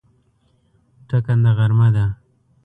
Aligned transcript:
ټکنده 1.07 1.51
غرمه 1.57 1.87
ده 1.95 2.05